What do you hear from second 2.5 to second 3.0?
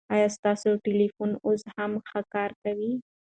کوي؟